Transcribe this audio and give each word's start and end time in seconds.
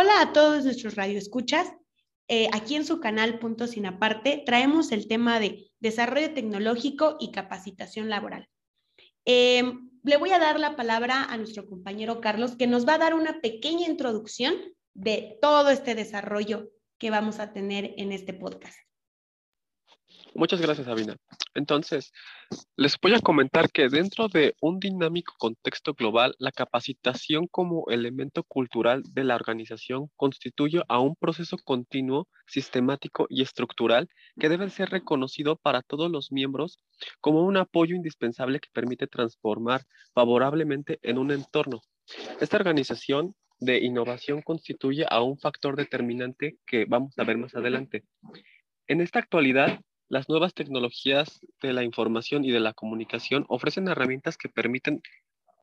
Hola 0.00 0.20
a 0.20 0.32
todos 0.32 0.62
nuestros 0.62 0.94
radioescuchas. 0.94 1.72
Eh, 2.28 2.48
aquí 2.52 2.76
en 2.76 2.84
su 2.84 3.00
canal 3.00 3.40
Punto 3.40 3.66
Sin 3.66 3.84
Aparte 3.84 4.44
traemos 4.46 4.92
el 4.92 5.08
tema 5.08 5.40
de 5.40 5.72
desarrollo 5.80 6.32
tecnológico 6.34 7.16
y 7.18 7.32
capacitación 7.32 8.08
laboral. 8.08 8.48
Em, 9.24 9.90
le 10.04 10.16
voy 10.16 10.30
a 10.30 10.38
dar 10.38 10.60
la 10.60 10.76
palabra 10.76 11.24
a 11.24 11.36
nuestro 11.36 11.66
compañero 11.66 12.20
Carlos, 12.20 12.54
que 12.54 12.68
nos 12.68 12.86
va 12.86 12.94
a 12.94 12.98
dar 12.98 13.12
una 13.12 13.40
pequeña 13.40 13.88
introducción 13.88 14.54
de 14.94 15.36
todo 15.42 15.68
este 15.70 15.96
desarrollo 15.96 16.70
que 16.96 17.10
vamos 17.10 17.40
a 17.40 17.52
tener 17.52 17.94
en 17.96 18.12
este 18.12 18.34
podcast. 18.34 18.78
Muchas 20.38 20.60
gracias, 20.60 20.86
Sabina. 20.86 21.16
Entonces, 21.56 22.12
les 22.76 22.96
voy 23.02 23.12
a 23.12 23.18
comentar 23.18 23.72
que 23.72 23.88
dentro 23.88 24.28
de 24.28 24.54
un 24.60 24.78
dinámico 24.78 25.34
contexto 25.36 25.94
global, 25.94 26.36
la 26.38 26.52
capacitación 26.52 27.48
como 27.48 27.86
elemento 27.88 28.44
cultural 28.44 29.02
de 29.02 29.24
la 29.24 29.34
organización 29.34 30.10
constituye 30.14 30.80
a 30.86 31.00
un 31.00 31.16
proceso 31.16 31.56
continuo, 31.64 32.28
sistemático 32.46 33.26
y 33.28 33.42
estructural 33.42 34.08
que 34.38 34.48
debe 34.48 34.70
ser 34.70 34.90
reconocido 34.90 35.56
para 35.56 35.82
todos 35.82 36.08
los 36.08 36.30
miembros 36.30 36.78
como 37.20 37.42
un 37.42 37.56
apoyo 37.56 37.96
indispensable 37.96 38.60
que 38.60 38.68
permite 38.72 39.08
transformar 39.08 39.86
favorablemente 40.14 41.00
en 41.02 41.18
un 41.18 41.32
entorno. 41.32 41.80
Esta 42.40 42.58
organización 42.58 43.34
de 43.58 43.78
innovación 43.78 44.42
constituye 44.42 45.04
a 45.10 45.20
un 45.20 45.36
factor 45.36 45.74
determinante 45.74 46.58
que 46.64 46.84
vamos 46.84 47.18
a 47.18 47.24
ver 47.24 47.38
más 47.38 47.56
adelante. 47.56 48.04
En 48.86 49.00
esta 49.00 49.18
actualidad, 49.18 49.80
las 50.08 50.28
nuevas 50.28 50.54
tecnologías 50.54 51.40
de 51.60 51.72
la 51.72 51.84
información 51.84 52.44
y 52.44 52.50
de 52.50 52.60
la 52.60 52.72
comunicación 52.72 53.44
ofrecen 53.48 53.88
herramientas 53.88 54.38
que 54.38 54.48
permiten 54.48 55.02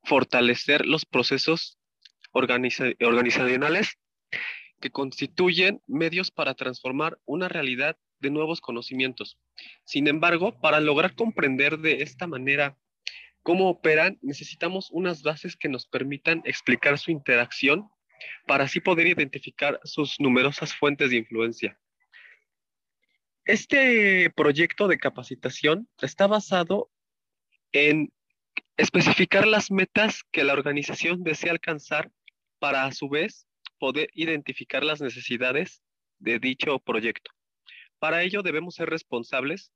fortalecer 0.03 0.85
los 0.85 1.05
procesos 1.05 1.79
organizacionales 2.31 3.97
que 4.79 4.91
constituyen 4.91 5.81
medios 5.87 6.29
para 6.29 6.53
transformar 6.53 7.17
una 7.25 7.47
realidad 7.47 7.97
de 8.19 8.29
nuevos 8.29 8.61
conocimientos. 8.61 9.39
Sin 9.83 10.07
embargo, 10.07 10.59
para 10.61 10.79
lograr 10.79 11.15
comprender 11.15 11.79
de 11.79 12.03
esta 12.03 12.27
manera 12.27 12.77
cómo 13.41 13.69
operan, 13.69 14.19
necesitamos 14.21 14.89
unas 14.91 15.23
bases 15.23 15.55
que 15.55 15.69
nos 15.69 15.87
permitan 15.87 16.41
explicar 16.45 16.99
su 16.99 17.11
interacción 17.11 17.89
para 18.45 18.65
así 18.65 18.79
poder 18.79 19.07
identificar 19.07 19.79
sus 19.83 20.19
numerosas 20.19 20.73
fuentes 20.73 21.09
de 21.09 21.17
influencia. 21.17 21.79
Este 23.45 24.31
proyecto 24.31 24.87
de 24.87 24.97
capacitación 24.97 25.87
está 26.01 26.25
basado 26.25 26.89
en 27.71 28.11
especificar 28.75 29.45
las 29.45 29.69
metas 29.69 30.23
que 30.31 30.43
la 30.43 30.53
organización 30.53 31.23
desea 31.23 31.51
alcanzar 31.51 32.11
para 32.57 32.85
a 32.85 32.91
su 32.91 33.07
vez 33.07 33.47
poder 33.77 34.09
identificar 34.13 34.83
las 34.83 34.99
necesidades 34.99 35.83
de 36.17 36.39
dicho 36.39 36.79
proyecto. 36.79 37.29
Para 37.99 38.23
ello 38.23 38.41
debemos 38.41 38.75
ser 38.75 38.89
responsables 38.89 39.71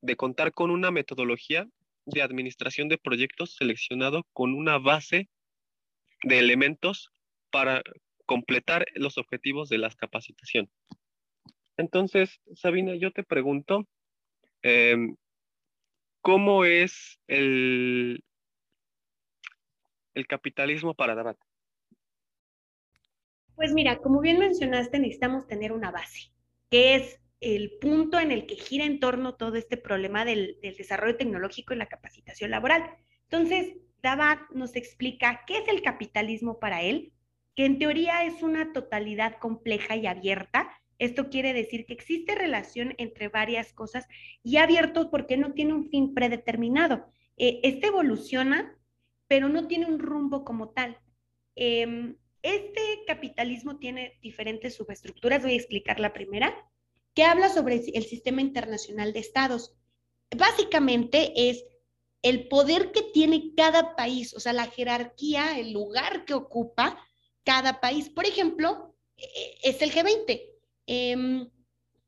de 0.00 0.16
contar 0.16 0.54
con 0.54 0.70
una 0.70 0.90
metodología 0.90 1.68
de 2.06 2.22
administración 2.22 2.88
de 2.88 2.96
proyectos 2.96 3.56
seleccionado 3.56 4.24
con 4.32 4.54
una 4.54 4.78
base 4.78 5.28
de 6.22 6.38
elementos 6.38 7.10
para 7.50 7.82
completar 8.24 8.86
los 8.94 9.18
objetivos 9.18 9.68
de 9.68 9.78
la 9.78 9.90
capacitación. 9.90 10.70
Entonces, 11.78 12.40
Sabina, 12.56 12.96
yo 12.96 13.12
te 13.12 13.22
pregunto, 13.22 13.86
em, 14.62 15.16
¿cómo 16.20 16.64
es 16.64 17.18
el, 17.28 18.22
capitalismo 20.28 20.94
para 20.94 21.14
Dabat? 21.14 21.38
Pues 23.54 23.72
mira, 23.72 23.98
como 23.98 24.20
bien 24.20 24.40
mencionaste, 24.40 24.98
necesitamos 24.98 25.46
tener 25.46 25.70
una 25.70 25.92
base, 25.92 26.32
que 26.68 26.96
es 26.96 27.20
el 27.40 27.78
punto 27.80 28.18
en 28.18 28.32
el 28.32 28.46
que 28.46 28.56
gira 28.56 28.84
en 28.84 28.98
torno 28.98 29.36
todo 29.36 29.54
este 29.54 29.76
problema 29.76 30.24
del, 30.24 30.58
del 30.60 30.76
desarrollo 30.76 31.16
tecnológico 31.16 31.72
y 31.72 31.76
la 31.76 31.86
capacitación 31.86 32.50
laboral. 32.50 32.82
Entonces, 33.30 33.76
Dabat 34.02 34.40
nos 34.50 34.74
explica 34.74 35.44
qué 35.46 35.58
es 35.58 35.68
el 35.68 35.82
capitalismo 35.82 36.58
para 36.58 36.82
él, 36.82 37.12
que 37.54 37.64
en 37.64 37.78
teoría 37.78 38.24
es 38.24 38.42
una 38.42 38.72
totalidad 38.72 39.38
compleja 39.38 39.94
y 39.94 40.08
abierta 40.08 40.68
esto 40.98 41.30
quiere 41.30 41.52
decir 41.52 41.86
que 41.86 41.92
existe 41.92 42.34
relación 42.34 42.94
entre 42.98 43.28
varias 43.28 43.72
cosas 43.72 44.06
y 44.42 44.56
abierto 44.56 45.10
porque 45.10 45.36
no 45.36 45.52
tiene 45.52 45.74
un 45.74 45.88
fin 45.88 46.14
predeterminado. 46.14 47.06
Eh, 47.36 47.60
este 47.62 47.86
evoluciona, 47.86 48.76
pero 49.28 49.48
no 49.48 49.68
tiene 49.68 49.86
un 49.86 50.00
rumbo 50.00 50.44
como 50.44 50.70
tal. 50.70 50.98
Em, 51.54 52.16
este 52.42 53.04
capitalismo 53.06 53.78
tiene 53.78 54.18
diferentes 54.22 54.74
subestructuras. 54.74 55.42
Voy 55.42 55.52
a 55.52 55.56
explicar 55.56 56.00
la 56.00 56.12
primera, 56.12 56.54
que 57.14 57.24
habla 57.24 57.48
sobre 57.48 57.76
el 57.76 58.04
sistema 58.04 58.40
internacional 58.40 59.12
de 59.12 59.20
estados. 59.20 59.76
Básicamente 60.36 61.50
es 61.50 61.64
el 62.22 62.48
poder 62.48 62.92
que 62.92 63.02
tiene 63.02 63.54
cada 63.56 63.94
país, 63.94 64.34
o 64.34 64.40
sea, 64.40 64.52
la 64.52 64.66
jerarquía, 64.66 65.58
el 65.58 65.72
lugar 65.72 66.24
que 66.24 66.34
ocupa 66.34 66.98
cada 67.44 67.80
país. 67.80 68.08
Por 68.10 68.26
ejemplo, 68.26 68.94
e, 69.16 69.24
e, 69.24 69.70
es 69.70 69.82
el 69.82 69.92
G20. 69.92 70.57
Em, 70.90 71.46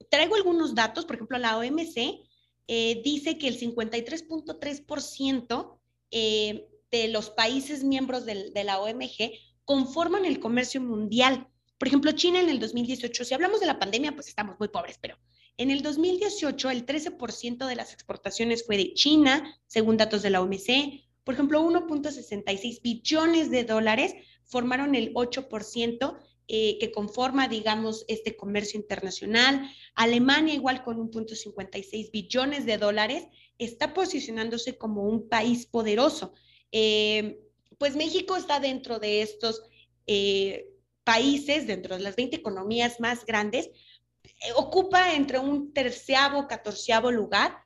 traigo 0.08 0.36
algunos 0.36 0.74
datos, 0.74 1.04
por 1.04 1.16
ejemplo, 1.16 1.36
la 1.38 1.58
OMC 1.58 2.24
eh, 2.66 3.02
dice 3.04 3.36
que 3.36 3.46
el 3.46 3.60
53.3% 3.60 5.78
eh, 6.10 6.66
de 6.90 7.08
los 7.08 7.28
países 7.28 7.84
miembros 7.84 8.24
de 8.24 8.64
la 8.64 8.80
OMG 8.80 9.32
conforman 9.66 10.24
el 10.24 10.40
comercio 10.40 10.80
mundial. 10.80 11.46
Por 11.76 11.88
ejemplo, 11.88 12.10
China 12.12 12.40
en 12.40 12.48
el 12.48 12.58
2018, 12.58 13.24
si 13.24 13.34
hablamos 13.34 13.60
de 13.60 13.66
la 13.66 13.78
pandemia, 13.78 14.14
pues 14.14 14.28
estamos 14.28 14.58
muy 14.58 14.68
pobres, 14.68 14.96
pero 14.98 15.18
en 15.58 15.70
el 15.70 15.82
2018 15.82 16.70
el 16.70 16.86
13% 16.86 17.66
de 17.66 17.76
las 17.76 17.92
exportaciones 17.92 18.64
fue 18.64 18.78
de 18.78 18.94
China, 18.94 19.60
según 19.66 19.98
datos 19.98 20.22
de 20.22 20.30
la 20.30 20.40
OMC. 20.40 21.04
Por 21.22 21.34
ejemplo, 21.34 21.62
1.66 21.62 22.80
billones 22.80 23.50
de 23.50 23.64
dólares 23.64 24.14
formaron 24.46 24.94
el 24.94 25.12
8% 25.12 26.18
eh, 26.52 26.78
que 26.80 26.90
conforma, 26.90 27.46
digamos, 27.46 28.04
este 28.08 28.36
comercio 28.36 28.80
internacional. 28.80 29.70
Alemania, 29.94 30.52
igual 30.52 30.82
con 30.82 30.98
1.56 30.98 32.10
billones 32.10 32.66
de 32.66 32.76
dólares, 32.76 33.28
está 33.56 33.94
posicionándose 33.94 34.76
como 34.76 35.04
un 35.04 35.28
país 35.28 35.66
poderoso. 35.66 36.34
Eh, 36.72 37.38
pues 37.78 37.94
México 37.94 38.34
está 38.34 38.58
dentro 38.58 38.98
de 38.98 39.22
estos 39.22 39.62
eh, 40.08 40.72
países, 41.04 41.68
dentro 41.68 41.96
de 41.96 42.02
las 42.02 42.16
20 42.16 42.38
economías 42.38 42.98
más 42.98 43.24
grandes, 43.24 43.70
ocupa 44.56 45.14
entre 45.14 45.38
un 45.38 45.72
terciavo, 45.72 46.48
catorceavo 46.48 47.12
lugar 47.12 47.58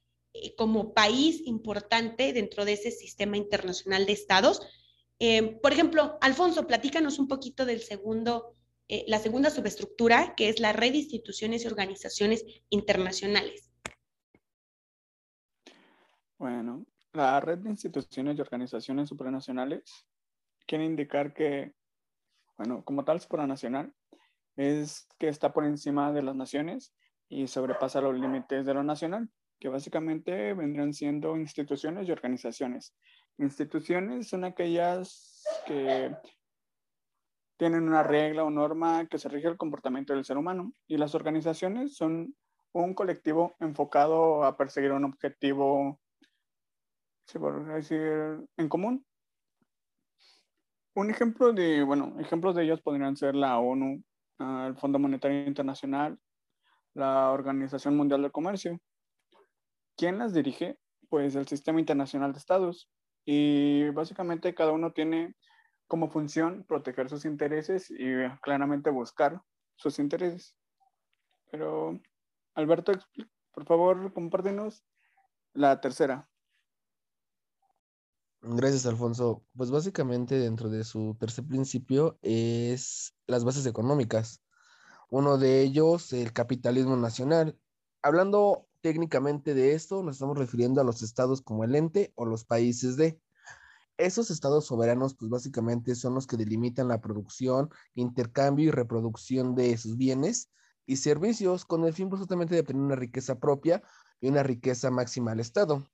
como 0.59 0.93
país 0.93 1.41
importante 1.47 2.35
dentro 2.35 2.67
de 2.67 2.75
ese 2.75 2.91
sistema 2.91 3.39
internacional 3.39 4.05
de 4.05 4.13
estados. 4.13 4.61
por 5.63 5.73
ejemplo, 5.73 6.19
Alfonso, 6.21 6.67
platícanos 6.67 7.19
un 7.19 7.29
poquito 7.29 7.65
del 7.65 7.81
segundo 7.81 8.55
eh, 8.89 9.05
la 9.09 9.19
segunda 9.19 9.51
subestructura, 9.51 10.35
que 10.37 10.49
es 10.49 10.61
la 10.61 10.73
red 10.73 10.93
de 10.93 10.99
instituciones 10.99 11.65
y 11.65 11.69
organizaciones 11.69 12.45
internacionales. 12.69 13.71
Bueno, 16.39 16.85
la 17.13 17.41
red 17.41 17.59
de 17.59 17.71
instituciones 17.71 18.37
y 18.37 18.41
organizaciones 18.43 19.09
supranacionales 19.09 20.07
quiere 20.67 20.85
indicar 20.85 21.33
que, 21.33 21.73
bueno, 22.59 22.85
como 22.85 23.05
tal 23.05 23.21
supranacional, 23.21 23.95
es 24.57 25.09
que 25.19 25.29
está 25.29 25.53
por 25.53 25.65
encima 25.65 26.13
de 26.13 26.23
las 26.23 26.37
naciones 26.37 26.95
y 27.29 27.47
sobrepasa 27.47 28.01
los 28.01 28.19
límites 28.19 28.67
de 28.67 28.75
lo 28.75 28.83
nacional, 28.83 29.31
que 29.59 29.69
básicamente 29.69 30.53
vendrían 30.53 30.93
siendo 30.93 31.37
instituciones 31.37 32.07
y 32.07 32.13
organizaciones. 32.13 32.95
Instituciones 33.39 34.29
son 34.29 34.45
aquellas 34.45 35.43
que 35.67 36.15
tienen 37.57 37.85
una 37.89 38.03
regla 38.03 38.45
o 38.45 38.51
norma 38.51 39.07
que 39.07 39.19
se 39.19 39.29
rige 39.29 39.49
el 39.49 39.57
comportamiento 39.57 40.13
del 40.13 40.25
ser 40.25 40.37
humano 40.37 40.73
y 40.87 40.97
las 40.97 41.15
organizaciones 41.15 41.97
son 41.97 42.35
un 42.73 42.95
colectivo 42.95 43.55
enfocado 43.61 44.45
a 44.45 44.57
perseguir 44.57 44.93
un 44.93 45.05
objetivo, 45.05 46.01
se 47.27 47.39
decir, 47.39 48.49
en 48.57 48.69
común. 48.69 49.07
Un 50.97 51.11
ejemplo 51.11 51.53
de, 51.53 51.83
bueno, 51.83 52.17
ejemplos 52.19 52.55
de 52.55 52.65
ellos 52.65 52.81
podrían 52.83 53.17
ser 53.17 53.35
la 53.35 53.59
ONU, 53.59 54.03
ah, 54.39 54.67
el 54.69 54.77
Fondo 54.77 54.99
Monetario 54.99 55.47
Internacional, 55.47 56.19
la 56.95 57.31
Organización 57.31 57.97
Mundial 57.97 58.23
del 58.23 58.33
Comercio. 58.33 58.81
¿Quién 59.97 60.19
las 60.19 60.35
dirige? 60.35 60.79
Pues 61.09 61.35
el 61.37 61.47
Sistema 61.47 61.81
Internacional 61.81 62.33
de 62.33 62.39
Estados. 62.39 62.89
Y 63.25 63.89
básicamente 63.91 64.55
cada 64.55 64.73
uno 64.73 64.93
tiene 64.93 65.35
como 65.87 66.11
función 66.11 66.65
proteger 66.67 67.09
sus 67.09 67.25
intereses 67.25 67.91
y 67.91 68.15
claramente 68.43 68.91
buscar 68.91 69.43
sus 69.77 69.99
intereses. 69.99 70.57
Pero, 71.51 72.01
Alberto, 72.55 72.93
por 73.53 73.65
favor, 73.65 74.13
compártenos 74.13 74.85
la 75.53 75.81
tercera. 75.81 76.29
Gracias, 78.47 78.85
Alfonso. 78.85 79.43
Pues 79.57 79.71
básicamente 79.71 80.39
dentro 80.39 80.69
de 80.69 80.85
su 80.85 81.17
tercer 81.19 81.47
principio 81.47 82.19
es 82.21 83.15
las 83.27 83.45
bases 83.45 83.65
económicas. 83.65 84.43
Uno 85.09 85.39
de 85.39 85.63
ellos, 85.63 86.13
el 86.13 86.33
capitalismo 86.33 86.97
nacional. 86.97 87.59
Hablando 88.03 88.67
técnicamente 88.83 89.55
de 89.55 89.73
esto, 89.73 90.03
nos 90.03 90.17
estamos 90.17 90.37
refiriendo 90.37 90.81
a 90.81 90.85
los 90.85 91.03
estados 91.03 91.41
como 91.41 91.65
el 91.65 91.75
ente 91.75 92.13
o 92.17 92.27
los 92.27 92.45
países 92.45 92.97
de. 92.97 93.19
Esos 93.97 94.31
estados 94.31 94.67
soberanos, 94.67 95.15
pues 95.15 95.31
básicamente 95.31 95.95
son 95.95 96.15
los 96.15 96.27
que 96.27 96.37
delimitan 96.37 96.89
la 96.89 97.01
producción, 97.01 97.71
intercambio 97.95 98.67
y 98.67 98.71
reproducción 98.71 99.55
de 99.55 99.77
sus 99.77 99.97
bienes 99.97 100.51
y 100.87 100.97
servicios 100.97 101.65
con 101.65 101.85
el 101.85 101.93
fin 101.93 102.11
justamente 102.11 102.55
de 102.55 102.63
tener 102.63 102.83
una 102.83 102.97
riqueza 102.97 103.39
propia 103.39 103.83
y 104.21 104.29
una 104.29 104.43
riqueza 104.43 104.91
máxima 104.91 105.33
al 105.33 105.41
Estado 105.41 105.87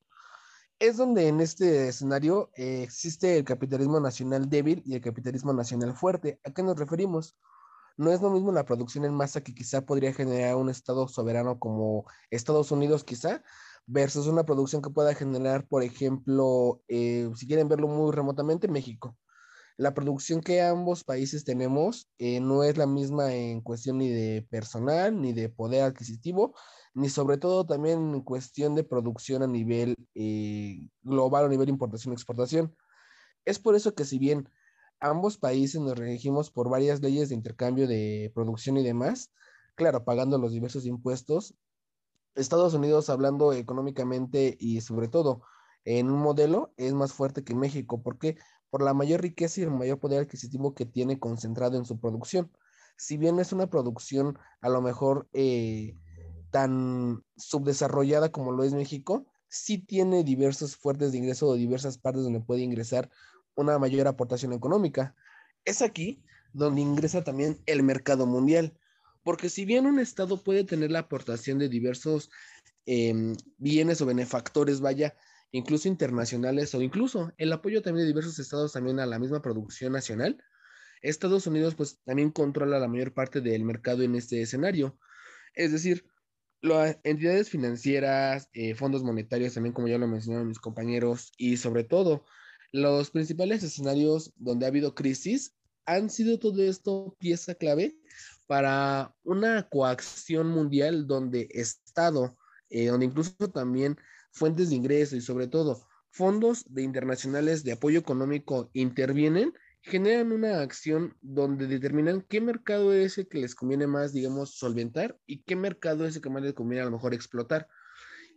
es 0.80 0.96
donde 0.96 1.28
en 1.28 1.40
este 1.40 1.88
escenario 1.88 2.50
eh, 2.54 2.82
existe 2.82 3.36
el 3.36 3.44
capitalismo 3.44 4.00
nacional 4.00 4.48
débil 4.48 4.82
y 4.86 4.94
el 4.94 5.02
capitalismo 5.02 5.52
nacional 5.52 5.94
fuerte. 5.94 6.40
¿A 6.42 6.52
qué 6.52 6.62
nos 6.62 6.78
referimos? 6.78 7.36
No 7.98 8.10
es 8.10 8.22
lo 8.22 8.30
mismo 8.30 8.50
la 8.50 8.64
producción 8.64 9.04
en 9.04 9.12
masa 9.12 9.42
que 9.42 9.54
quizá 9.54 9.82
podría 9.82 10.14
generar 10.14 10.56
un 10.56 10.70
Estado 10.70 11.06
soberano 11.06 11.58
como 11.58 12.06
Estados 12.30 12.72
Unidos 12.72 13.04
quizá, 13.04 13.42
versus 13.90 14.28
una 14.28 14.44
producción 14.44 14.82
que 14.82 14.90
pueda 14.90 15.14
generar, 15.14 15.66
por 15.66 15.82
ejemplo, 15.82 16.80
eh, 16.86 17.28
si 17.34 17.46
quieren 17.48 17.68
verlo 17.68 17.88
muy 17.88 18.12
remotamente, 18.12 18.68
México. 18.68 19.16
La 19.76 19.94
producción 19.94 20.40
que 20.42 20.62
ambos 20.62 21.02
países 21.02 21.44
tenemos 21.44 22.08
eh, 22.18 22.38
no 22.40 22.62
es 22.62 22.76
la 22.76 22.86
misma 22.86 23.34
en 23.34 23.62
cuestión 23.62 23.98
ni 23.98 24.08
de 24.10 24.46
personal 24.48 25.20
ni 25.20 25.32
de 25.32 25.48
poder 25.48 25.82
adquisitivo, 25.82 26.54
ni 26.94 27.08
sobre 27.08 27.36
todo 27.38 27.66
también 27.66 28.14
en 28.14 28.20
cuestión 28.20 28.76
de 28.76 28.84
producción 28.84 29.42
a 29.42 29.48
nivel 29.48 29.96
eh, 30.14 30.88
global, 31.02 31.46
a 31.46 31.48
nivel 31.48 31.68
importación-exportación. 31.68 32.76
Es 33.44 33.58
por 33.58 33.74
eso 33.74 33.94
que 33.94 34.04
si 34.04 34.18
bien 34.18 34.48
ambos 35.00 35.36
países 35.36 35.80
nos 35.80 35.98
regimos 35.98 36.52
por 36.52 36.70
varias 36.70 37.00
leyes 37.00 37.30
de 37.30 37.34
intercambio 37.34 37.88
de 37.88 38.30
producción 38.34 38.76
y 38.76 38.84
demás, 38.84 39.32
claro, 39.74 40.04
pagando 40.04 40.38
los 40.38 40.52
diversos 40.52 40.86
impuestos, 40.86 41.54
Estados 42.34 42.74
Unidos 42.74 43.10
hablando 43.10 43.52
económicamente 43.52 44.56
y 44.58 44.80
sobre 44.80 45.08
todo 45.08 45.42
en 45.84 46.10
un 46.10 46.20
modelo 46.20 46.72
es 46.76 46.92
más 46.92 47.12
fuerte 47.12 47.44
que 47.44 47.54
México. 47.54 48.02
¿Por 48.02 48.18
qué? 48.18 48.36
Por 48.70 48.82
la 48.82 48.94
mayor 48.94 49.22
riqueza 49.22 49.60
y 49.60 49.64
el 49.64 49.70
mayor 49.70 49.98
poder 49.98 50.22
adquisitivo 50.22 50.74
que 50.74 50.86
tiene 50.86 51.18
concentrado 51.18 51.76
en 51.76 51.84
su 51.84 51.98
producción. 51.98 52.50
Si 52.96 53.16
bien 53.16 53.38
es 53.40 53.52
una 53.52 53.68
producción 53.68 54.38
a 54.60 54.68
lo 54.68 54.82
mejor 54.82 55.28
eh, 55.32 55.96
tan 56.50 57.24
subdesarrollada 57.36 58.30
como 58.30 58.52
lo 58.52 58.62
es 58.62 58.74
México, 58.74 59.26
sí 59.48 59.78
tiene 59.78 60.22
diversos 60.22 60.76
fuertes 60.76 61.12
de 61.12 61.18
ingreso 61.18 61.48
o 61.48 61.54
diversas 61.54 61.98
partes 61.98 62.22
donde 62.22 62.40
puede 62.40 62.62
ingresar 62.62 63.10
una 63.54 63.78
mayor 63.78 64.06
aportación 64.06 64.52
económica. 64.52 65.14
Es 65.64 65.82
aquí 65.82 66.22
donde 66.52 66.80
ingresa 66.80 67.24
también 67.24 67.60
el 67.66 67.82
mercado 67.82 68.26
mundial, 68.26 68.78
porque 69.22 69.48
si 69.48 69.64
bien 69.64 69.86
un 69.86 69.98
Estado 69.98 70.42
puede 70.42 70.64
tener 70.64 70.90
la 70.90 71.00
aportación 71.00 71.58
de 71.58 71.68
diversos 71.68 72.30
em, 72.86 73.34
bienes 73.58 74.00
o 74.00 74.06
benefactores, 74.06 74.80
vaya, 74.80 75.14
incluso 75.52 75.88
internacionales 75.88 76.74
o 76.74 76.82
incluso 76.82 77.32
el 77.36 77.52
apoyo 77.52 77.82
también 77.82 78.04
de 78.04 78.08
diversos 78.12 78.38
estados 78.38 78.72
también 78.72 79.00
a 79.00 79.06
la 79.06 79.18
misma 79.18 79.42
producción 79.42 79.92
nacional, 79.92 80.42
Estados 81.02 81.46
Unidos 81.46 81.74
pues 81.74 82.00
también 82.04 82.30
controla 82.30 82.78
la 82.78 82.88
mayor 82.88 83.14
parte 83.14 83.40
del 83.40 83.64
mercado 83.64 84.02
en 84.02 84.14
este 84.14 84.42
escenario. 84.42 84.98
Es 85.54 85.72
decir, 85.72 86.04
las 86.60 86.98
entidades 87.04 87.48
financieras, 87.48 88.48
eh, 88.52 88.74
fondos 88.74 89.02
monetarios, 89.02 89.54
también 89.54 89.72
como 89.72 89.88
ya 89.88 89.98
lo 89.98 90.06
mencionaron 90.06 90.48
mis 90.48 90.58
compañeros, 90.58 91.32
y 91.38 91.56
sobre 91.56 91.84
todo 91.84 92.24
los 92.72 93.10
principales 93.10 93.62
escenarios 93.62 94.32
donde 94.36 94.66
ha 94.66 94.68
habido 94.68 94.94
crisis, 94.94 95.56
han 95.86 96.10
sido 96.10 96.38
todo 96.38 96.62
esto 96.62 97.16
pieza 97.18 97.54
clave 97.54 97.96
para 98.50 99.14
una 99.22 99.68
coacción 99.68 100.48
mundial 100.48 101.06
donde 101.06 101.46
Estado, 101.52 102.36
eh, 102.68 102.88
donde 102.88 103.06
incluso 103.06 103.48
también 103.48 103.96
fuentes 104.32 104.70
de 104.70 104.74
ingreso 104.74 105.14
y 105.14 105.20
sobre 105.20 105.46
todo 105.46 105.86
fondos 106.10 106.64
de 106.66 106.82
internacionales 106.82 107.62
de 107.62 107.70
apoyo 107.70 108.00
económico 108.00 108.68
intervienen 108.72 109.54
generan 109.82 110.32
una 110.32 110.62
acción 110.62 111.16
donde 111.20 111.68
determinan 111.68 112.22
qué 112.22 112.40
mercado 112.40 112.92
es 112.92 113.18
el 113.18 113.28
que 113.28 113.38
les 113.38 113.54
conviene 113.54 113.86
más, 113.86 114.12
digamos, 114.12 114.56
solventar 114.56 115.16
y 115.26 115.44
qué 115.44 115.54
mercado 115.54 116.04
es 116.04 116.16
el 116.16 116.22
que 116.22 116.30
más 116.30 116.42
les 116.42 116.54
conviene 116.54 116.82
a 116.82 116.86
lo 116.86 116.90
mejor 116.90 117.14
explotar. 117.14 117.68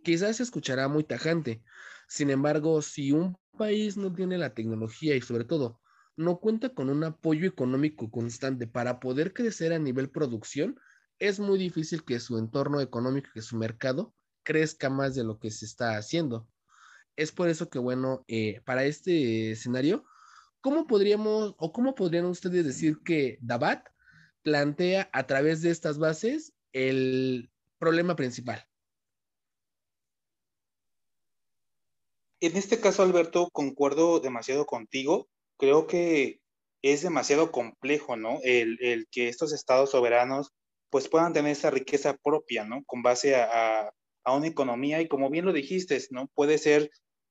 Quizás 0.04 0.36
se 0.36 0.44
escuchará 0.44 0.86
muy 0.86 1.02
tajante. 1.02 1.64
Sin 2.06 2.30
embargo, 2.30 2.82
si 2.82 3.10
un 3.10 3.36
país 3.58 3.96
no 3.96 4.14
tiene 4.14 4.38
la 4.38 4.54
tecnología 4.54 5.16
y 5.16 5.20
sobre 5.22 5.42
todo 5.42 5.80
no 6.16 6.38
cuenta 6.38 6.70
con 6.70 6.90
un 6.90 7.04
apoyo 7.04 7.48
económico 7.48 8.10
constante 8.10 8.66
para 8.66 9.00
poder 9.00 9.32
crecer 9.32 9.72
a 9.72 9.78
nivel 9.78 10.10
producción, 10.10 10.78
es 11.18 11.40
muy 11.40 11.58
difícil 11.58 12.04
que 12.04 12.20
su 12.20 12.38
entorno 12.38 12.80
económico, 12.80 13.30
que 13.32 13.42
su 13.42 13.56
mercado 13.56 14.14
crezca 14.42 14.90
más 14.90 15.14
de 15.14 15.24
lo 15.24 15.38
que 15.38 15.50
se 15.50 15.64
está 15.64 15.96
haciendo. 15.96 16.48
Es 17.16 17.32
por 17.32 17.48
eso 17.48 17.70
que, 17.70 17.78
bueno, 17.78 18.24
eh, 18.28 18.60
para 18.64 18.84
este 18.84 19.52
escenario, 19.52 20.04
¿cómo 20.60 20.86
podríamos 20.86 21.54
o 21.58 21.72
cómo 21.72 21.94
podrían 21.94 22.26
ustedes 22.26 22.64
decir 22.64 22.98
que 23.04 23.38
Dabat 23.40 23.86
plantea 24.42 25.08
a 25.12 25.26
través 25.26 25.62
de 25.62 25.70
estas 25.70 25.98
bases 25.98 26.52
el 26.72 27.50
problema 27.78 28.16
principal? 28.16 28.66
En 32.40 32.56
este 32.56 32.78
caso, 32.78 33.02
Alberto, 33.02 33.48
concuerdo 33.52 34.20
demasiado 34.20 34.66
contigo. 34.66 35.28
Creo 35.58 35.86
que 35.86 36.40
es 36.82 37.02
demasiado 37.02 37.50
complejo, 37.52 38.16
¿no? 38.16 38.38
El, 38.42 39.06
que 39.10 39.28
estos 39.28 39.52
estados 39.52 39.90
soberanos 39.90 40.52
pues 40.90 41.08
puedan 41.08 41.32
tener 41.32 41.52
esa 41.52 41.70
riqueza 41.70 42.16
propia, 42.16 42.64
¿no? 42.64 42.84
Con 42.84 43.02
base 43.02 43.36
a, 43.36 43.90
a 44.24 44.32
una 44.36 44.46
economía 44.46 45.00
y 45.00 45.08
como 45.08 45.30
bien 45.30 45.44
lo 45.44 45.52
dijiste, 45.52 46.00
¿no? 46.10 46.28
Puede 46.34 46.58
ser 46.58 46.90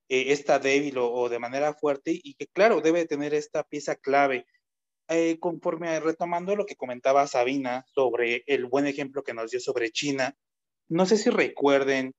eh, 0.10 0.32
está 0.32 0.60
débil 0.60 0.98
o, 0.98 1.30
de 1.30 1.40
manera 1.40 1.74
fuerte 1.74 2.12
y 2.12 2.36
que 2.36 2.48
claro, 2.48 2.82
debe 2.82 3.06
tener 3.06 3.34
esta 3.34 3.64
pieza 3.64 3.96
clave. 3.96 4.46
Eh, 5.10 5.40
conforme 5.40 6.00
retomando 6.00 6.56
lo 6.56 6.66
que 6.66 6.76
comentaba 6.76 7.28
Sabina 7.28 7.86
sobre 7.94 8.44
el 8.48 8.66
buen 8.66 8.88
ejemplo 8.88 9.24
que 9.24 9.34
nos 9.34 9.52
dio 9.52 9.60
sobre 9.60 9.92
China, 9.92 10.36
no 10.90 11.06
sé 11.06 11.18
si 11.18 11.30
recuerden 11.30 12.14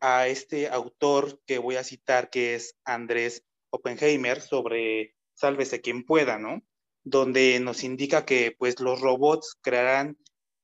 a 0.00 0.28
este 0.28 0.68
autor 0.68 1.40
que 1.46 1.58
voy 1.58 1.76
a 1.76 1.84
citar, 1.84 2.30
que 2.30 2.54
es 2.54 2.76
Andrés 2.84 3.44
Oppenheimer, 3.70 4.40
sobre 4.40 5.14
Sálvese 5.38 5.80
quien 5.80 6.04
pueda, 6.04 6.38
¿no? 6.38 6.62
Donde 7.04 7.60
nos 7.60 7.84
indica 7.84 8.24
que 8.24 8.54
pues 8.58 8.80
los 8.80 9.00
robots 9.00 9.56
crearán, 9.60 10.18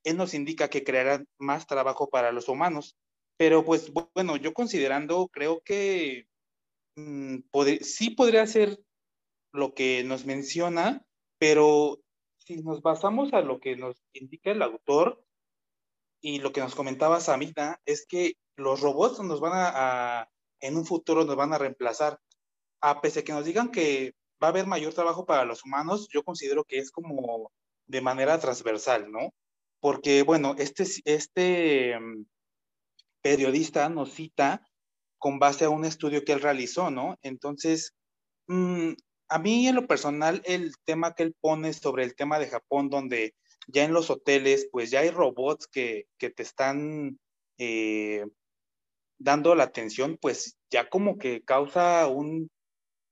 él 0.05 0.17
nos 0.17 0.35
indica 0.35 0.69
que 0.69 0.85
crearán 0.85 1.27
más 1.39 1.67
trabajo 1.67 2.11
para 2.11 2.33
los 2.33 2.49
humanos. 2.49 2.97
Pero 3.37 3.65
pues 3.65 3.93
bueno, 4.15 4.37
yo 4.37 4.53
considerando, 4.53 5.29
creo 5.29 5.61
que 5.65 6.27
Mm, 6.97 7.39
sí 7.81 8.11
podría 8.11 8.47
ser 8.47 8.81
lo 9.53 9.75
que 9.75 10.05
nos 10.05 10.27
menciona, 10.27 11.05
pero 11.39 12.01
si 12.37 12.63
nos 12.63 12.83
basamos 12.83 13.33
a 13.33 13.41
lo 13.41 13.59
que 13.61 13.77
nos 13.77 14.03
indica 14.13 14.51
el 14.51 14.63
autor 14.63 15.25
y 16.21 16.39
lo 16.39 16.53
que 16.53 16.61
nos 16.61 16.75
comentaba 16.75 17.21
Samina, 17.21 17.81
es 17.85 18.07
que 18.07 18.35
los 18.57 18.81
robots 18.81 19.21
nos 19.21 19.41
van 19.41 19.53
a, 19.55 20.31
en 20.61 20.77
un 20.77 20.87
futuro 20.87 21.25
nos 21.25 21.37
van 21.37 21.53
a 21.53 21.59
reemplazar. 21.59 22.21
A 22.81 23.01
pesar 23.01 23.23
de 23.23 23.25
que 23.25 23.33
nos 23.33 23.45
digan 23.45 23.71
que 23.71 24.15
va 24.43 24.49
a 24.49 24.51
haber 24.51 24.67
mayor 24.67 24.95
trabajo 24.95 25.25
para 25.27 25.45
los 25.45 25.65
humanos, 25.65 26.09
yo 26.13 26.23
considero 26.23 26.65
que 26.65 26.79
es 26.79 26.91
como 26.91 27.51
de 27.87 28.01
manera 28.01 28.39
transversal, 28.39 29.11
¿no? 29.11 29.33
Porque, 29.81 30.23
bueno, 30.23 30.55
este, 30.59 30.85
este 31.05 31.99
mm, 31.99 32.25
periodista 33.23 33.89
nos 33.89 34.13
cita 34.13 34.67
con 35.19 35.39
base 35.39 35.65
a 35.65 35.71
un 35.71 35.85
estudio 35.85 36.25
que 36.25 36.33
él 36.33 36.41
realizó, 36.41 36.91
¿no? 36.91 37.17
Entonces, 37.23 37.95
mm, 38.47 38.93
a 39.29 39.39
mí 39.39 39.69
en 39.69 39.75
lo 39.75 39.87
personal, 39.87 40.43
el 40.45 40.73
tema 40.85 41.15
que 41.15 41.25
él 41.25 41.35
pone 41.41 41.73
sobre 41.73 42.05
el 42.05 42.15
tema 42.15 42.39
de 42.39 42.49
Japón, 42.49 42.91
donde 42.91 43.35
ya 43.69 43.85
en 43.85 43.93
los 43.93 44.11
hoteles, 44.11 44.69
pues 44.71 44.91
ya 44.91 45.01
hay 45.01 45.11
robots 45.11 45.67
que, 45.67 46.07
te 46.19 46.43
están 46.43 47.19
eh, 47.59 48.27
dando 49.19 49.55
la 49.55 49.65
atención, 49.65 50.19
pues 50.21 50.57
ya 50.71 50.89
como 50.89 51.19
que 51.19 51.43
causa 51.43 52.07
un, 52.09 52.51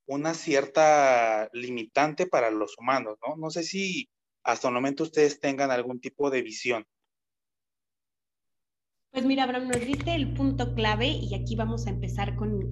una 0.06 0.34
cierta 0.34 1.48
limitante 1.52 2.26
para 2.26 2.50
los 2.50 2.76
humanos, 2.78 3.18
¿no? 3.26 3.36
No 3.36 3.50
sé 3.50 3.62
si 3.62 4.08
hasta 4.42 4.68
el 4.68 4.74
momento 4.74 5.04
ustedes 5.04 5.40
tengan 5.40 5.70
algún 5.70 6.00
tipo 6.00 6.30
de 6.30 6.42
visión. 6.42 6.86
Pues 9.10 9.24
mira, 9.24 9.44
Abraham, 9.44 9.68
nos 9.68 9.80
diste 9.80 10.14
el 10.14 10.32
punto 10.32 10.74
clave 10.74 11.06
y 11.08 11.34
aquí 11.34 11.54
vamos 11.54 11.86
a 11.86 11.90
empezar 11.90 12.34
con 12.34 12.70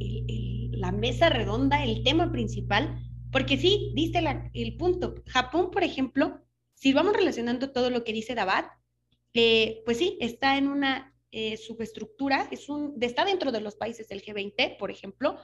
la 0.72 0.90
mesa 0.90 1.28
redonda, 1.28 1.84
el 1.84 2.02
tema 2.02 2.32
principal, 2.32 2.98
porque 3.30 3.58
sí, 3.58 3.92
diste 3.94 4.22
el 4.54 4.76
punto. 4.76 5.16
Japón, 5.26 5.70
por 5.70 5.84
ejemplo, 5.84 6.40
si 6.74 6.94
vamos 6.94 7.12
relacionando 7.12 7.72
todo 7.72 7.90
lo 7.90 8.04
que 8.04 8.14
dice 8.14 8.34
Dabat, 8.34 8.66
eh, 9.34 9.82
pues 9.84 9.98
sí, 9.98 10.16
está 10.20 10.56
en 10.56 10.68
una 10.68 11.14
eh, 11.30 11.58
subestructura, 11.58 12.48
es 12.50 12.70
un, 12.70 12.96
está 13.00 13.24
dentro 13.24 13.52
de 13.52 13.60
los 13.60 13.76
países 13.76 14.08
del 14.08 14.22
G20, 14.22 14.78
por 14.78 14.90
ejemplo, 14.90 15.36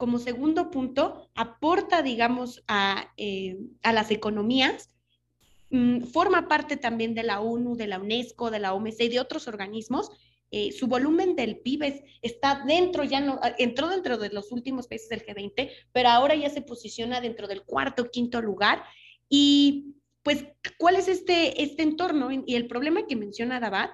como 0.00 0.18
segundo 0.18 0.70
punto, 0.70 1.28
aporta, 1.34 2.00
digamos, 2.02 2.64
a, 2.66 3.12
eh, 3.18 3.58
a 3.82 3.92
las 3.92 4.10
economías, 4.10 4.88
mm, 5.68 6.04
forma 6.04 6.48
parte 6.48 6.78
también 6.78 7.14
de 7.14 7.22
la 7.22 7.40
ONU, 7.42 7.76
de 7.76 7.86
la 7.86 7.98
UNESCO, 7.98 8.50
de 8.50 8.60
la 8.60 8.72
OMC 8.72 9.04
y 9.04 9.08
de 9.10 9.20
otros 9.20 9.46
organismos. 9.46 10.10
Eh, 10.50 10.72
su 10.72 10.86
volumen 10.86 11.36
del 11.36 11.58
PIB 11.58 12.02
está 12.22 12.64
dentro, 12.66 13.04
ya 13.04 13.20
no, 13.20 13.40
entró 13.58 13.88
dentro 13.88 14.16
de 14.16 14.30
los 14.30 14.50
últimos 14.52 14.88
países 14.88 15.10
del 15.10 15.22
G20, 15.22 15.70
pero 15.92 16.08
ahora 16.08 16.34
ya 16.34 16.48
se 16.48 16.62
posiciona 16.62 17.20
dentro 17.20 17.46
del 17.46 17.62
cuarto, 17.62 18.10
quinto 18.10 18.40
lugar. 18.40 18.82
Y 19.28 19.96
pues, 20.22 20.46
¿cuál 20.78 20.96
es 20.96 21.08
este, 21.08 21.62
este 21.62 21.82
entorno? 21.82 22.30
Y 22.32 22.54
el 22.54 22.68
problema 22.68 23.06
que 23.06 23.16
menciona 23.16 23.60
Dabat, 23.60 23.90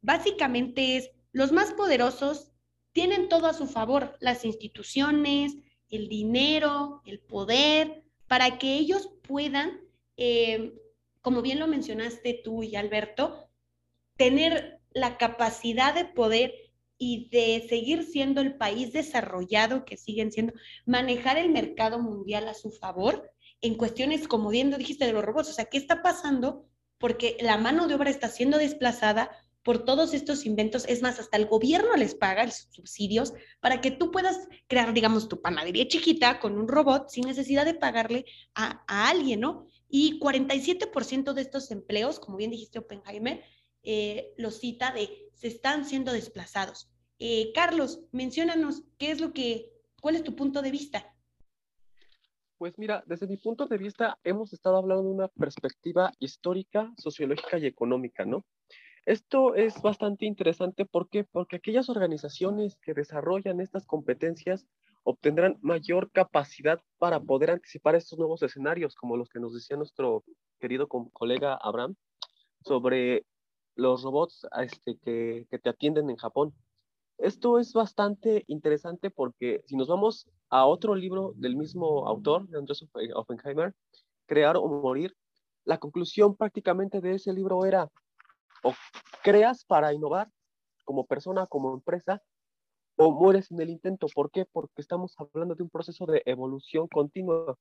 básicamente 0.00 0.96
es 0.96 1.10
los 1.32 1.52
más 1.52 1.74
poderosos 1.74 2.55
tienen 2.96 3.28
todo 3.28 3.46
a 3.46 3.52
su 3.52 3.66
favor, 3.66 4.16
las 4.20 4.46
instituciones, 4.46 5.54
el 5.90 6.08
dinero, 6.08 7.02
el 7.04 7.20
poder, 7.20 8.04
para 8.26 8.56
que 8.56 8.78
ellos 8.78 9.10
puedan, 9.28 9.82
eh, 10.16 10.72
como 11.20 11.42
bien 11.42 11.58
lo 11.58 11.66
mencionaste 11.66 12.40
tú 12.42 12.62
y 12.62 12.74
Alberto, 12.74 13.50
tener 14.16 14.80
la 14.94 15.18
capacidad 15.18 15.94
de 15.94 16.06
poder 16.06 16.54
y 16.96 17.28
de 17.28 17.66
seguir 17.68 18.02
siendo 18.02 18.40
el 18.40 18.56
país 18.56 18.94
desarrollado 18.94 19.84
que 19.84 19.98
siguen 19.98 20.32
siendo, 20.32 20.54
manejar 20.86 21.36
el 21.36 21.50
mercado 21.50 21.98
mundial 21.98 22.48
a 22.48 22.54
su 22.54 22.70
favor 22.70 23.30
en 23.60 23.74
cuestiones, 23.74 24.26
como 24.26 24.48
bien 24.48 24.70
lo 24.70 24.78
dijiste, 24.78 25.04
de 25.04 25.12
los 25.12 25.22
robots. 25.22 25.50
O 25.50 25.52
sea, 25.52 25.66
¿qué 25.66 25.76
está 25.76 26.02
pasando? 26.02 26.64
Porque 26.96 27.36
la 27.40 27.58
mano 27.58 27.88
de 27.88 27.94
obra 27.94 28.08
está 28.08 28.30
siendo 28.30 28.56
desplazada 28.56 29.30
por 29.66 29.84
todos 29.84 30.14
estos 30.14 30.46
inventos. 30.46 30.86
Es 30.86 31.02
más, 31.02 31.18
hasta 31.18 31.36
el 31.36 31.46
gobierno 31.46 31.96
les 31.96 32.14
paga 32.14 32.48
subsidios 32.48 33.34
para 33.58 33.80
que 33.80 33.90
tú 33.90 34.12
puedas 34.12 34.48
crear, 34.68 34.94
digamos, 34.94 35.28
tu 35.28 35.42
panadería 35.42 35.88
chiquita 35.88 36.38
con 36.38 36.56
un 36.56 36.68
robot 36.68 37.08
sin 37.08 37.26
necesidad 37.26 37.64
de 37.64 37.74
pagarle 37.74 38.26
a, 38.54 38.84
alguien, 39.08 39.40
¿no? 39.40 39.66
Y 39.88 40.20
47% 40.20 41.32
de 41.32 41.42
estos 41.42 41.72
empleos, 41.72 42.20
como 42.20 42.36
bien 42.36 42.52
dijiste 42.52 42.78
Oppenheimer, 42.78 43.42
eh, 43.82 44.34
lo 44.36 44.52
cita 44.52 44.92
de 44.92 45.10
se 45.34 45.48
están 45.48 45.84
siendo 45.84 46.12
desplazados. 46.12 46.88
Eh, 47.18 47.50
Carlos, 47.52 48.04
menciónanos 48.12 48.84
qué 48.98 49.10
es 49.10 49.20
lo 49.20 49.32
que, 49.32 49.72
cuál 50.00 50.14
es 50.14 50.22
tu 50.22 50.36
punto 50.36 50.62
de 50.62 50.70
vista. 50.70 51.12
Pues 52.56 52.78
mira, 52.78 53.02
desde 53.04 53.26
mi 53.26 53.36
punto 53.36 53.66
de 53.66 53.78
vista 53.78 54.16
hemos 54.22 54.52
estado 54.52 54.76
hablando 54.76 55.02
de 55.02 55.10
una 55.10 55.28
perspectiva 55.28 56.12
histórica, 56.20 56.92
sociológica 56.96 57.58
y 57.58 57.66
económica, 57.66 58.24
¿no? 58.24 58.46
Esto 59.06 59.54
es 59.54 59.80
bastante 59.80 60.26
interesante 60.26 60.84
¿por 60.84 61.08
porque 61.30 61.56
aquellas 61.56 61.88
organizaciones 61.88 62.76
que 62.82 62.92
desarrollan 62.92 63.60
estas 63.60 63.86
competencias 63.86 64.66
obtendrán 65.04 65.58
mayor 65.62 66.10
capacidad 66.10 66.80
para 66.98 67.20
poder 67.20 67.52
anticipar 67.52 67.94
estos 67.94 68.18
nuevos 68.18 68.42
escenarios, 68.42 68.96
como 68.96 69.16
los 69.16 69.28
que 69.28 69.38
nos 69.38 69.54
decía 69.54 69.76
nuestro 69.76 70.24
querido 70.58 70.88
colega 70.88 71.54
Abraham, 71.54 71.94
sobre 72.64 73.24
los 73.76 74.02
robots 74.02 74.44
este, 74.60 74.98
que, 74.98 75.46
que 75.48 75.58
te 75.60 75.70
atienden 75.70 76.10
en 76.10 76.16
Japón. 76.16 76.52
Esto 77.18 77.60
es 77.60 77.72
bastante 77.72 78.42
interesante 78.48 79.10
porque 79.10 79.62
si 79.66 79.76
nos 79.76 79.86
vamos 79.86 80.28
a 80.50 80.66
otro 80.66 80.96
libro 80.96 81.32
del 81.36 81.54
mismo 81.54 82.08
autor, 82.08 82.48
de 82.48 82.58
Andrés 82.58 82.84
Oppenheimer, 83.14 83.72
Crear 84.26 84.56
o 84.56 84.66
Morir, 84.66 85.14
la 85.64 85.78
conclusión 85.78 86.34
prácticamente 86.34 87.00
de 87.00 87.14
ese 87.14 87.32
libro 87.32 87.64
era, 87.64 87.88
o 88.62 88.74
creas 89.22 89.64
para 89.64 89.92
innovar 89.92 90.28
como 90.84 91.06
persona, 91.06 91.46
como 91.46 91.74
empresa, 91.74 92.22
o 92.96 93.12
mueres 93.12 93.50
en 93.50 93.60
el 93.60 93.70
intento. 93.70 94.06
¿Por 94.14 94.30
qué? 94.30 94.46
Porque 94.46 94.80
estamos 94.80 95.14
hablando 95.18 95.54
de 95.54 95.62
un 95.62 95.70
proceso 95.70 96.06
de 96.06 96.22
evolución 96.24 96.88
continua 96.88 97.56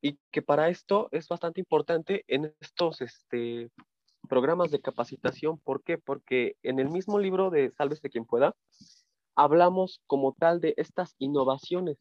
y 0.00 0.18
que 0.30 0.42
para 0.42 0.68
esto 0.68 1.08
es 1.12 1.28
bastante 1.28 1.60
importante 1.60 2.24
en 2.26 2.54
estos 2.60 3.00
este, 3.00 3.70
programas 4.28 4.70
de 4.70 4.80
capacitación. 4.80 5.58
¿Por 5.58 5.82
qué? 5.82 5.98
Porque 5.98 6.56
en 6.62 6.78
el 6.80 6.88
mismo 6.88 7.18
libro 7.18 7.50
de 7.50 7.70
Sálvese 7.72 8.10
quien 8.10 8.24
pueda, 8.24 8.54
hablamos 9.36 10.00
como 10.06 10.32
tal 10.32 10.60
de 10.60 10.74
estas 10.76 11.14
innovaciones. 11.18 11.98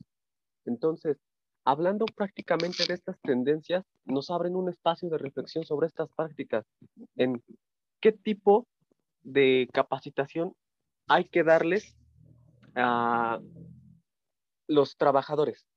Entonces, 0.65 1.17
hablando 1.65 2.05
prácticamente 2.15 2.85
de 2.87 2.93
estas 2.93 3.19
tendencias, 3.21 3.85
nos 4.05 4.29
abren 4.31 4.55
un 4.55 4.69
espacio 4.69 5.09
de 5.09 5.17
reflexión 5.17 5.63
sobre 5.63 5.87
estas 5.87 6.09
prácticas, 6.15 6.65
en 7.15 7.43
qué 8.01 8.11
tipo 8.11 8.67
de 9.21 9.69
capacitación 9.71 10.55
hay 11.07 11.25
que 11.25 11.43
darles 11.43 11.95
a 12.75 13.39
los 14.67 14.97
trabajadores. 14.97 15.67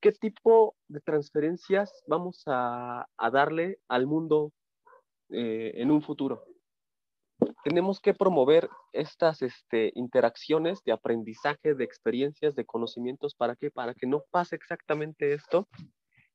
¿Qué 0.00 0.12
tipo 0.12 0.76
de 0.88 1.00
transferencias 1.00 2.02
vamos 2.06 2.42
a, 2.46 3.06
darle 3.32 3.78
al 3.88 4.06
mundo 4.06 4.52
eh, 5.28 5.72
en 5.74 5.90
un 5.90 6.00
futuro? 6.00 6.44
Tenemos 7.64 8.00
que 8.00 8.14
promover 8.14 8.70
estas 8.92 9.42
este, 9.42 9.92
interacciones 9.94 10.82
de 10.84 10.92
aprendizaje, 10.92 11.74
de 11.74 11.84
experiencias, 11.84 12.54
de 12.54 12.64
conocimientos. 12.64 13.34
¿Para 13.34 13.56
qué? 13.56 13.70
Para 13.70 13.94
que 13.94 14.06
no 14.06 14.22
pase 14.30 14.56
exactamente 14.56 15.34
esto 15.34 15.68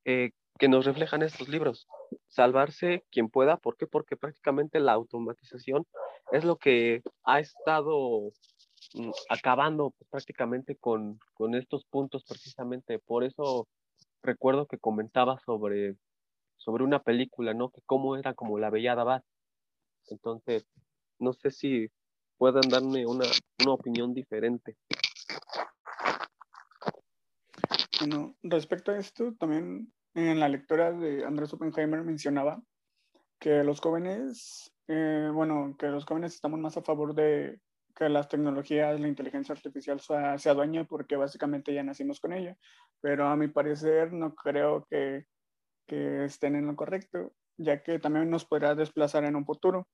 eh, 0.04 0.32
que 0.58 0.68
nos 0.68 0.86
reflejan 0.86 1.22
estos 1.22 1.50
libros. 1.50 1.88
Salvarse 2.28 3.04
quien 3.12 3.30
pueda, 3.30 3.58
¿por 3.58 3.76
qué? 3.78 3.88
Porque 3.88 4.16
prácticamente 4.16 4.80
la 4.80 4.94
automatización 4.94 5.86
es 6.32 6.44
lo 6.44 6.58
que 6.58 7.02
ha 7.24 7.40
estado 7.40 8.32
mm, 8.94 9.12
acabando 9.30 9.94
prácticamente 10.10 10.76
con, 10.76 11.20
con 11.34 11.56
estos 11.56 11.86
puntos 11.86 12.24
precisamente. 12.26 13.00
Por 13.00 13.24
eso 13.24 13.68
recuerdo 14.22 14.66
que 14.66 14.78
comentaba 14.78 15.40
sobre, 15.46 15.96
sobre 16.58 16.84
una 16.84 17.00
película, 17.00 17.54
¿no? 17.54 17.70
Que 17.70 17.82
cómo 17.86 18.16
era 18.16 18.34
como 18.34 18.58
la 18.58 18.70
Bella 18.70 18.94
Abad. 18.94 19.24
Entonces, 20.08 20.66
no 21.20 21.34
sé 21.34 21.52
si 21.52 21.90
puedan 22.38 22.70
darme 22.70 23.06
una, 23.06 23.26
una 23.62 23.74
opinión 23.74 24.14
diferente. 24.14 24.78
Bueno, 28.00 28.36
respecto 28.44 28.92
a 28.92 28.98
esto, 28.98 29.34
también 29.40 29.92
en 30.16 30.40
la 30.40 30.50
lectura 30.50 30.92
de 30.92 31.26
Andrés 31.26 31.54
Oppenheimer 31.54 32.04
mencionaba 32.04 32.64
que 33.38 33.64
los 33.64 33.82
jóvenes, 33.82 34.74
eh, 34.88 35.30
bueno, 35.32 35.76
que 35.78 35.88
los 35.88 36.06
jóvenes 36.06 36.34
estamos 36.34 36.60
más 36.60 36.78
a 36.78 36.82
favor 36.82 37.14
de 37.14 37.60
que 37.94 38.10
las 38.10 38.28
tecnologías, 38.28 39.00
la 39.00 39.08
inteligencia 39.08 39.54
artificial 39.54 40.00
se, 40.00 40.16
se 40.38 40.50
adueñe 40.50 40.86
porque 40.86 41.16
básicamente 41.16 41.74
ya 41.74 41.84
nacimos 41.84 42.20
con 42.20 42.34
ella. 42.34 42.58
Pero 43.02 43.28
a 43.28 43.36
mi 43.36 43.50
parecer 43.50 44.14
no 44.14 44.34
creo 44.36 44.86
que, 44.90 45.28
que 45.86 46.26
estén 46.26 46.56
en 46.56 46.68
lo 46.68 46.76
correcto, 46.76 47.34
ya 47.58 47.84
que 47.84 48.00
también 48.00 48.30
nos 48.30 48.46
podrá 48.46 48.74
desplazar 48.74 49.26
en 49.26 49.36
un 49.36 49.46
futuro. 49.46 49.88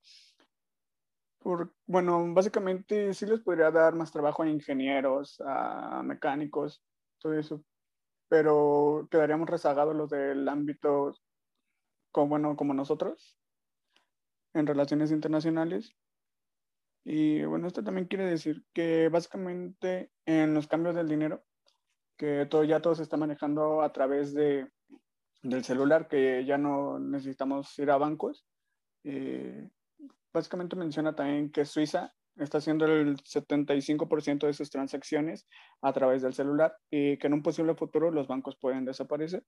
Por, 1.39 1.73
bueno, 1.87 2.31
básicamente 2.33 3.13
sí 3.15 3.25
les 3.25 3.39
podría 3.39 3.71
dar 3.71 3.95
más 3.95 4.11
trabajo 4.11 4.43
a 4.43 4.49
ingenieros, 4.49 5.41
a 5.43 6.03
mecánicos, 6.03 6.83
todo 7.19 7.33
eso, 7.33 7.63
pero 8.31 9.09
quedaríamos 9.11 9.49
rezagados 9.49 9.93
los 9.93 10.09
del 10.09 10.47
ámbito 10.47 11.13
como, 12.13 12.29
bueno, 12.29 12.55
como 12.55 12.73
nosotros 12.73 13.37
en 14.53 14.65
relaciones 14.65 15.11
internacionales. 15.11 15.97
Y 17.03 17.43
bueno, 17.43 17.67
esto 17.67 17.83
también 17.83 18.07
quiere 18.07 18.23
decir 18.23 18.63
que 18.71 19.09
básicamente 19.09 20.13
en 20.25 20.53
los 20.53 20.67
cambios 20.67 20.95
del 20.95 21.09
dinero, 21.09 21.43
que 22.15 22.45
todo, 22.45 22.63
ya 22.63 22.81
todo 22.81 22.95
se 22.95 23.03
está 23.03 23.17
manejando 23.17 23.81
a 23.81 23.91
través 23.91 24.33
de, 24.33 24.71
del 25.41 25.65
celular, 25.65 26.07
que 26.07 26.45
ya 26.45 26.57
no 26.57 26.99
necesitamos 26.99 27.77
ir 27.79 27.91
a 27.91 27.97
bancos. 27.97 28.45
Eh, 29.03 29.69
básicamente 30.31 30.77
menciona 30.77 31.13
también 31.13 31.51
que 31.51 31.65
Suiza 31.65 32.13
está 32.43 32.59
haciendo 32.59 32.85
el 32.85 33.17
75% 33.17 34.47
de 34.47 34.53
sus 34.53 34.69
transacciones 34.69 35.47
a 35.81 35.93
través 35.93 36.21
del 36.21 36.33
celular 36.33 36.75
y 36.89 37.17
que 37.17 37.27
en 37.27 37.33
un 37.33 37.43
posible 37.43 37.75
futuro 37.75 38.11
los 38.11 38.27
bancos 38.27 38.55
pueden 38.55 38.85
desaparecer. 38.85 39.43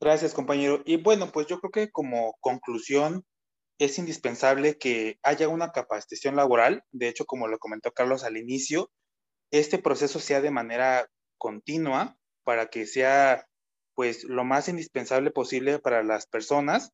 Gracias, 0.00 0.34
compañero. 0.34 0.82
Y 0.84 0.96
bueno, 0.96 1.32
pues 1.32 1.46
yo 1.46 1.58
creo 1.60 1.70
que 1.70 1.90
como 1.90 2.36
conclusión 2.40 3.24
es 3.78 3.98
indispensable 3.98 4.76
que 4.76 5.18
haya 5.22 5.48
una 5.48 5.72
capacitación 5.72 6.36
laboral. 6.36 6.84
De 6.92 7.08
hecho, 7.08 7.24
como 7.24 7.48
lo 7.48 7.58
comentó 7.58 7.90
Carlos 7.92 8.22
al 8.24 8.36
inicio, 8.36 8.90
este 9.50 9.78
proceso 9.78 10.20
sea 10.20 10.40
de 10.40 10.50
manera 10.50 11.08
continua 11.38 12.18
para 12.44 12.66
que 12.68 12.86
sea 12.86 13.46
pues 13.94 14.24
lo 14.24 14.44
más 14.44 14.68
indispensable 14.68 15.30
posible 15.30 15.78
para 15.78 16.02
las 16.02 16.26
personas 16.26 16.92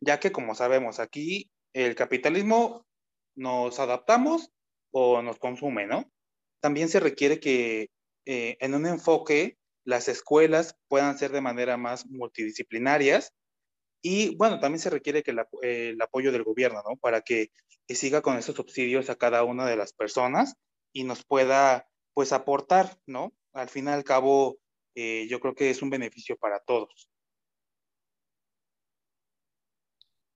ya 0.00 0.20
que 0.20 0.32
como 0.32 0.54
sabemos 0.54 1.00
aquí 1.00 1.50
el 1.72 1.94
capitalismo 1.94 2.86
nos 3.34 3.78
adaptamos 3.80 4.50
o 4.90 5.22
nos 5.22 5.38
consume, 5.38 5.86
¿no? 5.86 6.10
También 6.60 6.88
se 6.88 7.00
requiere 7.00 7.38
que 7.38 7.90
eh, 8.24 8.56
en 8.60 8.74
un 8.74 8.86
enfoque 8.86 9.58
las 9.84 10.08
escuelas 10.08 10.76
puedan 10.88 11.18
ser 11.18 11.32
de 11.32 11.40
manera 11.40 11.76
más 11.76 12.06
multidisciplinarias 12.06 13.32
y 14.02 14.36
bueno, 14.36 14.60
también 14.60 14.80
se 14.80 14.90
requiere 14.90 15.22
que 15.22 15.34
el 15.62 16.00
apoyo 16.00 16.32
del 16.32 16.44
gobierno, 16.44 16.82
¿no? 16.88 16.96
Para 16.96 17.22
que 17.22 17.50
siga 17.88 18.22
con 18.22 18.36
esos 18.36 18.54
subsidios 18.54 19.10
a 19.10 19.16
cada 19.16 19.44
una 19.44 19.66
de 19.66 19.76
las 19.76 19.92
personas 19.92 20.54
y 20.92 21.04
nos 21.04 21.24
pueda 21.24 21.88
pues 22.14 22.32
aportar, 22.32 22.98
¿no? 23.06 23.34
Al 23.52 23.68
fin 23.68 23.86
y 23.86 23.90
al 23.90 24.04
cabo, 24.04 24.58
eh, 24.94 25.26
yo 25.28 25.40
creo 25.40 25.54
que 25.54 25.70
es 25.70 25.82
un 25.82 25.90
beneficio 25.90 26.36
para 26.36 26.60
todos. 26.60 27.10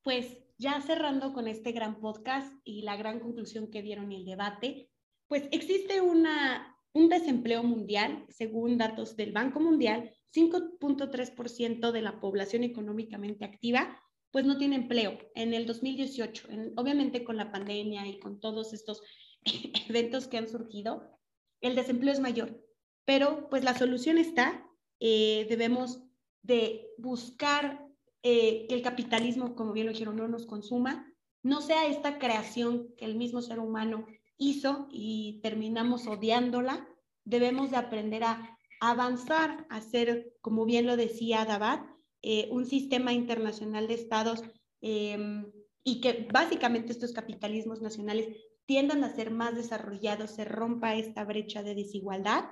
Pues 0.03 0.39
ya 0.59 0.81
cerrando 0.81 1.33
con 1.33 1.49
este 1.49 1.73
gran 1.73 2.01
podcast 2.01 2.53
y 2.65 2.83
la 2.83 2.97
gran 2.97 3.21
conclusión 3.21 3.71
que 3.71 3.83
dieron 3.83 4.13
el 4.13 4.25
debate, 4.25 4.91
pues 5.27 5.45
existe 5.53 6.01
una, 6.01 6.77
un 6.93 7.09
desempleo 7.09 7.63
mundial, 7.63 8.27
según 8.29 8.79
datos 8.79 9.17
del 9.17 9.33
Banco 9.33 9.61
Mundial, 9.61 10.11
5.3% 10.35 11.93
de 11.93 12.03
la 12.03 12.21
población 12.21 12.65
económicamente 12.65 13.45
activa 13.45 14.01
pues 14.31 14.45
no 14.45 14.59
tiene 14.59 14.77
empleo 14.77 15.19
en 15.35 15.55
el 15.55 15.67
2018. 15.67 16.49
obviamente 16.77 17.25
con 17.25 17.37
la 17.37 17.51
pandemia 17.51 18.07
y 18.07 18.19
con 18.21 18.41
todos 18.41 18.73
estos 18.73 19.03
eventos 19.89 20.29
que 20.29 20.39
han 20.39 20.49
surgido, 20.49 21.19
el 21.61 21.75
desempleo 21.75 22.13
es 22.13 22.21
mayor. 22.21 22.65
Pero 23.05 23.49
pues 23.49 23.65
la 23.65 23.77
solución 23.77 24.19
está, 24.19 24.67
eh, 25.01 25.47
debemos 25.49 26.03
de 26.43 26.89
buscar 26.97 27.90
eh, 28.23 28.67
que 28.69 28.75
el 28.75 28.83
capitalismo, 28.83 29.55
como 29.55 29.73
bien 29.73 29.87
lo 29.87 29.93
dijeron, 29.93 30.17
no 30.17 30.29
nos 30.29 30.47
consuma, 30.47 31.13
no 31.43 31.63
sea 31.63 31.87
esta 31.87 32.19
creación 32.19 32.95
que 32.97 33.05
el 33.07 33.17
mismo 33.17 33.41
ser 33.41 33.59
humano 33.59 34.07
hizo 34.37 34.89
y 34.91 35.41
terminamos 35.43 36.07
odiándola. 36.07 36.87
Debemos 37.25 37.71
de 37.71 37.77
aprender 37.77 38.25
a 38.25 38.59
avanzar, 38.81 39.67
a 39.71 39.81
ser, 39.81 40.35
como 40.41 40.65
bien 40.65 40.87
lo 40.87 40.97
decía 40.97 41.45
Dabat, 41.45 41.87
eh, 42.23 42.49
un 42.51 42.67
sistema 42.67 43.13
internacional 43.13 43.89
de 43.89 43.95
estados 43.95 44.43
em, 44.83 45.51
y 45.85 46.01
que 46.01 46.29
básicamente 46.31 46.93
estos 46.93 47.13
capitalismos 47.13 47.81
nacionales 47.81 48.29
tiendan 48.67 49.03
a 49.05 49.15
ser 49.15 49.31
más 49.31 49.55
desarrollados, 49.55 50.31
se 50.31 50.45
rompa 50.45 50.95
esta 50.95 51.25
brecha 51.25 51.63
de 51.63 51.75
desigualdad 51.75 52.45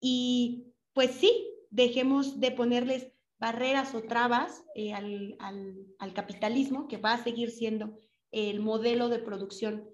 y 0.00 0.74
pues 0.92 1.12
sí, 1.12 1.50
dejemos 1.70 2.40
de 2.40 2.52
ponerles 2.52 3.12
barreras 3.38 3.94
o 3.94 4.02
trabas 4.02 4.64
eh, 4.74 4.92
al, 4.92 5.36
al, 5.98 6.14
capitalismo, 6.14 6.88
que 6.88 6.96
va 6.96 7.14
a 7.14 7.22
seguir 7.22 7.50
siendo 7.50 7.98
el 8.30 8.60
modelo 8.60 9.08
de 9.08 9.18
producción 9.18 9.88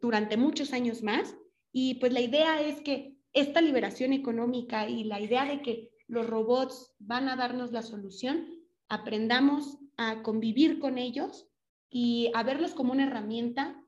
durante 0.00 0.36
muchos 0.36 0.72
años 0.72 1.02
más. 1.02 1.36
Y 1.72 1.96
pues 1.96 2.12
la 2.12 2.20
idea 2.20 2.60
es 2.62 2.80
que 2.80 3.16
esta 3.32 3.60
liberación 3.60 4.12
económica 4.12 4.88
y 4.88 5.04
la 5.04 5.20
idea 5.20 5.44
de 5.44 5.62
que 5.62 5.90
los 6.06 6.26
robots 6.26 6.92
van 6.98 7.28
a 7.28 7.36
darnos 7.36 7.70
la 7.70 7.82
solución, 7.82 8.48
aprendamos 8.88 9.78
a 9.96 10.22
convivir 10.22 10.80
con 10.80 10.98
ellos 10.98 11.46
y 11.90 12.30
a 12.34 12.42
verlos 12.42 12.72
como 12.72 12.92
una 12.92 13.06
herramienta 13.06 13.80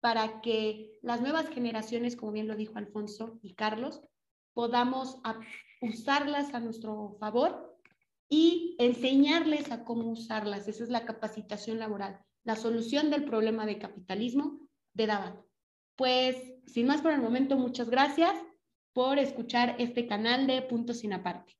para 0.00 0.40
que 0.40 0.92
las 1.02 1.20
nuevas 1.20 1.48
generaciones, 1.48 2.16
como 2.16 2.32
bien 2.32 2.48
lo 2.48 2.56
dijo 2.56 2.78
Alfonso 2.78 3.38
y 3.42 3.54
Carlos, 3.54 4.00
podamos 4.54 5.20
usarlas 5.80 6.54
a 6.54 6.60
nuestro 6.60 7.16
favor 7.20 7.67
y 8.28 8.76
enseñarles 8.78 9.70
a 9.70 9.84
cómo 9.84 10.10
usarlas. 10.10 10.68
Esa 10.68 10.84
es 10.84 10.90
la 10.90 11.04
capacitación 11.04 11.78
laboral, 11.78 12.20
la 12.44 12.56
solución 12.56 13.10
del 13.10 13.24
problema 13.24 13.66
de 13.66 13.78
capitalismo 13.78 14.60
de 14.94 15.06
Dabat. 15.06 15.36
Pues, 15.96 16.36
sin 16.66 16.86
más 16.86 17.02
por 17.02 17.12
el 17.12 17.20
momento, 17.20 17.56
muchas 17.56 17.90
gracias 17.90 18.32
por 18.92 19.18
escuchar 19.18 19.76
este 19.78 20.06
canal 20.06 20.46
de 20.46 20.62
Puntos 20.62 21.00
Sin 21.00 21.12
Aparte. 21.12 21.57